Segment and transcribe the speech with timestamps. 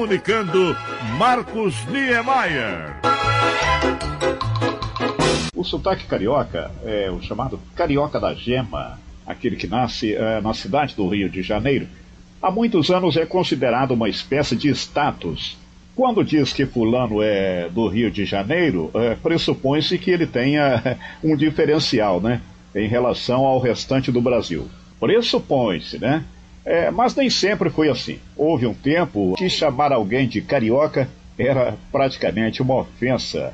[0.00, 0.74] comunicando
[1.18, 2.96] Marcos Niemeyer.
[5.54, 10.96] O sotaque carioca é o chamado carioca da gema, aquele que nasce é, na cidade
[10.96, 11.86] do Rio de Janeiro.
[12.40, 15.58] Há muitos anos é considerado uma espécie de status.
[15.94, 21.36] Quando diz que fulano é do Rio de Janeiro, é, pressupõe-se que ele tenha um
[21.36, 22.40] diferencial, né?
[22.74, 24.66] Em relação ao restante do Brasil.
[24.98, 26.24] Pressupõe-se, né?
[26.70, 28.20] É, mas nem sempre foi assim.
[28.36, 33.52] Houve um tempo que chamar alguém de carioca era praticamente uma ofensa.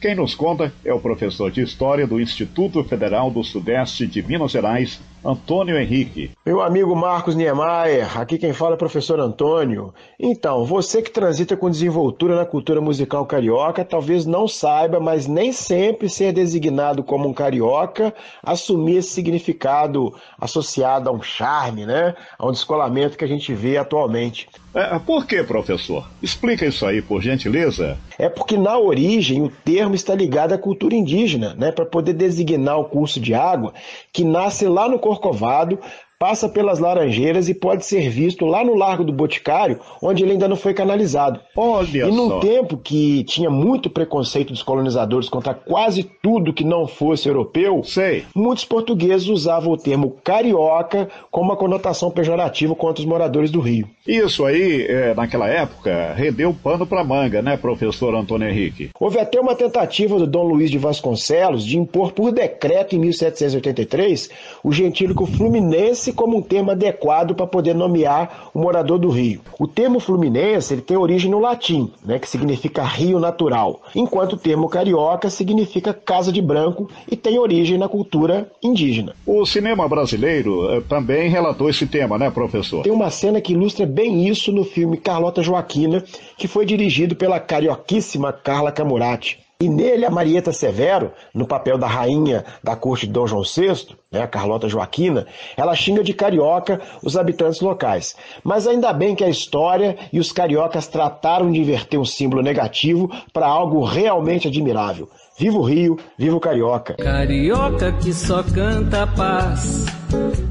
[0.00, 4.50] Quem nos conta é o professor de História do Instituto Federal do Sudeste de Minas
[4.50, 6.30] Gerais, Antônio Henrique.
[6.46, 9.92] Meu amigo Marcos Niemeyer, aqui quem fala é o professor Antônio.
[10.20, 15.52] Então, você que transita com desenvoltura na cultura musical carioca, talvez não saiba, mas nem
[15.52, 22.14] sempre ser designado como um carioca assumir esse significado associado a um charme, né?
[22.38, 24.48] A um descolamento que a gente vê atualmente.
[24.76, 26.06] É, por que, professor?
[26.22, 27.96] Explica isso aí, por gentileza.
[28.18, 31.72] É porque na origem o termo está ligado à cultura indígena, né?
[31.72, 33.72] Para poder designar o curso de água
[34.12, 35.78] que nasce lá no Corcovado,
[36.18, 40.48] passa pelas Laranjeiras e pode ser visto lá no Largo do Boticário, onde ele ainda
[40.48, 41.40] não foi canalizado.
[41.54, 42.40] Olha e num só.
[42.40, 48.24] tempo que tinha muito preconceito dos colonizadores contra quase tudo que não fosse europeu, Sei.
[48.34, 53.88] muitos portugueses usavam o termo carioca como uma conotação pejorativa contra os moradores do Rio.
[54.06, 58.90] Isso aí, é, naquela época, rendeu pano pra manga, né, professor Antônio Henrique?
[58.98, 64.30] Houve até uma tentativa do Dom Luiz de Vasconcelos de impor por decreto em 1783
[64.62, 69.40] o gentílico fluminense como um termo adequado para poder nomear o morador do Rio.
[69.58, 74.38] O termo fluminense ele tem origem no latim, né, que significa rio natural, enquanto o
[74.38, 79.14] termo carioca significa casa de branco e tem origem na cultura indígena.
[79.26, 82.82] O cinema brasileiro eh, também relatou esse tema, né, professor?
[82.82, 86.04] Tem uma cena que ilustra bem isso no filme Carlota Joaquina,
[86.36, 89.45] que foi dirigido pela carioquíssima Carla Camurati.
[89.58, 93.96] E nele, a Marieta Severo, no papel da rainha da corte de Dom João VI,
[94.12, 98.14] né, a Carlota Joaquina, ela xinga de carioca os habitantes locais.
[98.44, 103.10] Mas ainda bem que a história e os cariocas trataram de inverter um símbolo negativo
[103.32, 105.08] para algo realmente admirável.
[105.38, 106.94] Viva o Rio, viva o carioca.
[106.94, 109.86] Carioca que só canta paz,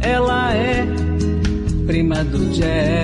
[0.00, 0.86] ela é
[1.88, 3.01] prima do jazz,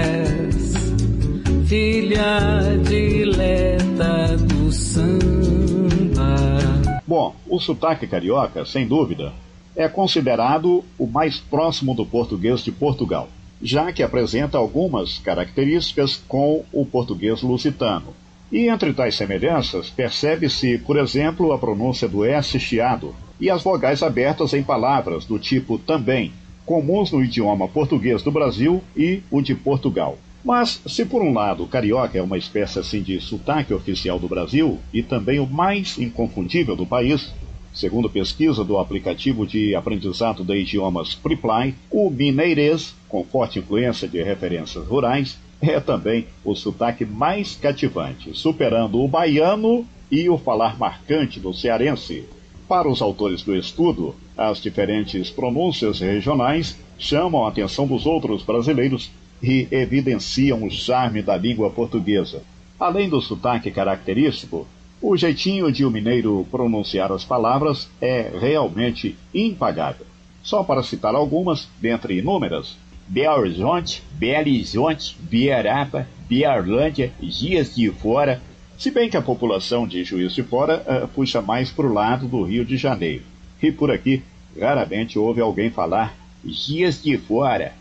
[7.59, 9.33] o sotaque carioca, sem dúvida,
[9.75, 13.29] é considerado o mais próximo do português de Portugal,
[13.61, 18.15] já que apresenta algumas características com o português lusitano.
[18.51, 24.05] E entre tais semelhanças, percebe-se, por exemplo, a pronúncia do S chiado e as vogais
[24.05, 26.33] abertas em palavras do tipo também,
[26.65, 30.17] comuns no idioma português do Brasil e o de Portugal.
[30.45, 34.29] Mas, se por um lado o carioca é uma espécie assim de sotaque oficial do
[34.29, 37.33] Brasil e também o mais inconfundível do país,
[37.73, 44.23] segundo pesquisa do aplicativo de aprendizado de idiomas Preply, o mineirês, com forte influência de
[44.23, 51.41] referências rurais, é também o sotaque mais cativante, superando o baiano e o falar marcante
[51.41, 52.25] do cearense.
[52.69, 59.11] Para os autores do estudo, as diferentes pronúncias regionais chamam a atenção dos outros brasileiros
[59.43, 62.43] e evidenciam o charme da língua portuguesa.
[62.79, 64.67] Além do sotaque característico,
[65.01, 70.07] o jeitinho de o um mineiro pronunciar as palavras é realmente impagável.
[70.43, 72.77] Só para citar algumas, dentre inúmeras,
[73.07, 78.43] Belo Horizonte, Belo Horizonte, Biarapa, Biarlândia, Dias de Fora,
[78.77, 82.27] se bem que a população de Juiz de Fora uh, puxa mais para o lado
[82.27, 83.25] do Rio de Janeiro.
[83.63, 84.23] E por aqui,
[84.59, 86.15] raramente ouve alguém falar
[86.45, 87.73] Dias de Fora,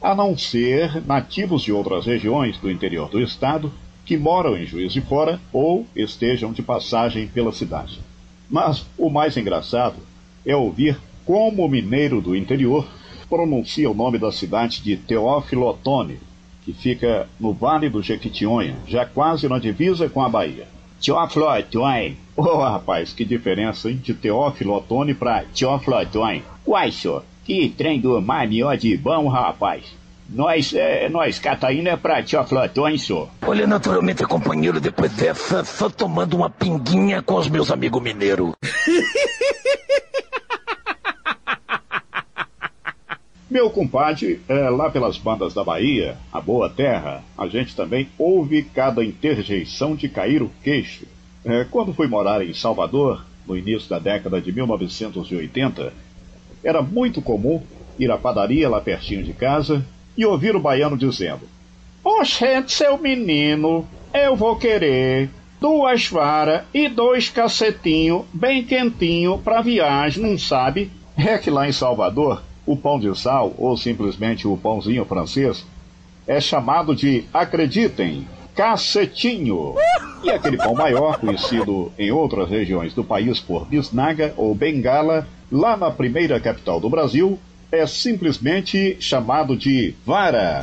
[0.00, 3.72] a não ser nativos de outras regiões do interior do estado
[4.06, 8.00] que moram em Juiz de Fora ou estejam de passagem pela cidade.
[8.48, 9.96] Mas o mais engraçado
[10.46, 12.86] é ouvir como o mineiro do interior
[13.28, 16.20] pronuncia o nome da cidade de Teófilo Otoni,
[16.64, 20.68] que fica no Vale do Jequitinhonha, já quase na divisa com a Bahia.
[21.02, 22.16] Teófilo Otoni.
[22.36, 24.00] Oh, rapaz, que diferença, hein?
[24.02, 26.44] De Teófilo Otoni para Teófilo Otoni.
[26.64, 29.82] Uai, senhor, que trem do manió de bom, rapaz.
[30.28, 33.28] Nós, é, nós, Cataína é pra Teófilo Otoni, senhor.
[33.42, 38.52] Olha, naturalmente, companheiro, depois dessa, só tomando uma pinguinha com os meus amigos mineiros.
[43.48, 48.64] Meu compadre, é, lá pelas bandas da Bahia, a Boa Terra, a gente também ouve
[48.64, 51.06] cada interjeição de cair o queixo.
[51.44, 55.92] É, quando fui morar em Salvador, no início da década de 1980,
[56.64, 57.62] era muito comum
[57.96, 59.86] ir à padaria lá pertinho de casa
[60.16, 61.42] e ouvir o baiano dizendo:
[62.02, 65.28] Oxente, seu menino, eu vou querer
[65.60, 70.90] duas varas e dois cacetinhos bem quentinho pra viagem, não sabe?
[71.16, 75.64] É que lá em Salvador, o pão de sal, ou simplesmente o pãozinho francês,
[76.26, 79.74] é chamado de, acreditem, cacetinho.
[80.22, 85.76] E aquele pão maior, conhecido em outras regiões do país por bisnaga ou bengala, lá
[85.76, 87.38] na primeira capital do Brasil,
[87.70, 90.62] é simplesmente chamado de vara.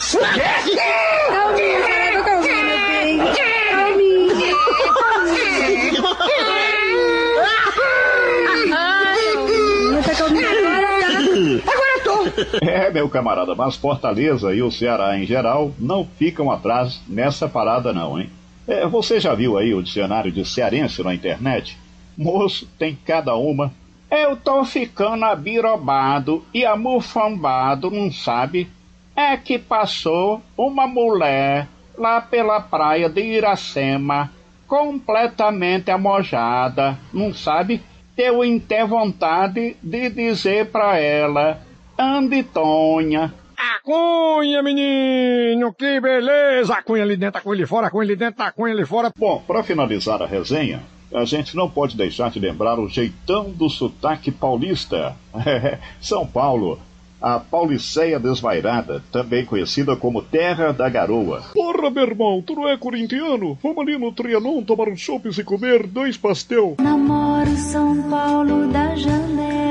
[12.61, 17.93] É, meu camarada, mas Fortaleza e o Ceará em geral não ficam atrás nessa parada
[17.93, 18.29] não, hein?
[18.67, 21.77] É, você já viu aí o dicionário de cearense na internet?
[22.17, 23.73] Moço, tem cada uma.
[24.15, 28.69] Eu tô ficando abirobado e amufambado, não sabe?
[29.15, 31.67] É que passou uma mulher
[31.97, 34.31] lá pela praia de Iracema,
[34.67, 37.81] completamente amojada, não sabe?
[38.15, 41.59] Eu em ter vontade de dizer pra ela,
[41.97, 45.73] ande Tonha, A cunha, menino!
[45.73, 46.75] Que beleza!
[46.75, 48.85] A cunha ali dentro, a cunha ali fora, a cunha ali dentro, a cunha ali
[48.85, 49.11] fora.
[49.17, 50.83] Bom, para finalizar a resenha,
[51.13, 55.15] a gente não pode deixar de lembrar o jeitão do sotaque paulista.
[56.01, 56.79] São Paulo,
[57.21, 61.43] a Pauliceia Desvairada, também conhecida como Terra da Garoa.
[61.53, 63.57] Porra, meu irmão, tu não é corintiano?
[63.63, 66.75] Vamos ali no Trianon tomar um chopes e comer dois pastel.
[66.81, 69.62] Namoro São Paulo da janela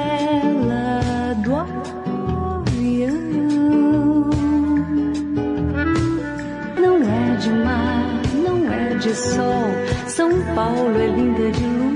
[9.02, 9.64] de sol.
[10.06, 11.92] São Paulo é linda de lua.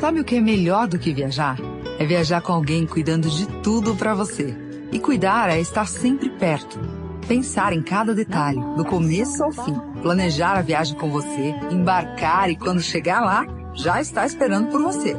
[0.00, 1.56] Sabe o que é melhor do que viajar?
[1.98, 4.56] É viajar com alguém cuidando de tudo pra você.
[4.90, 6.80] E cuidar é estar sempre perto.
[7.28, 9.78] Pensar em cada detalhe, do começo ao fim.
[10.02, 15.14] Planejar a viagem com você, embarcar e quando chegar lá, já está esperando por você.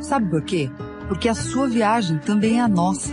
[0.00, 0.70] Sabe por quê?
[1.08, 3.12] Porque a sua viagem também é a nossa.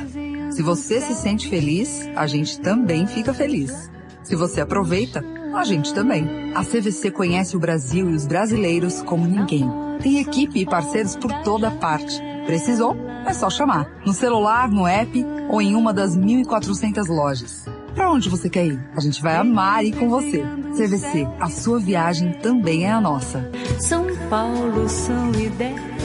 [0.52, 3.92] Se você se sente feliz, a gente também fica feliz.
[4.24, 5.22] Se você aproveita,
[5.56, 6.54] a gente também.
[6.56, 9.70] A CVC conhece o Brasil e os brasileiros como ninguém.
[10.02, 12.20] Tem equipe e parceiros por toda parte.
[12.46, 12.96] Precisou?
[13.26, 13.90] É só chamar.
[14.06, 17.66] No celular, no app ou em uma das 1.400 lojas.
[17.94, 18.80] Para onde você quer ir?
[18.96, 20.44] A gente vai amar ir com você.
[20.76, 23.50] CVC, a sua viagem também é a nossa.
[23.80, 25.99] São Paulo são ideias.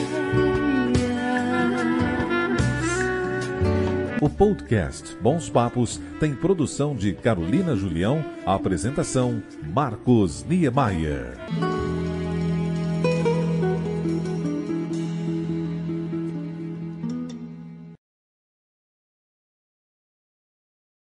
[4.24, 11.36] O podcast Bons Papos tem produção de Carolina Julião, apresentação Marcos Niemeyer.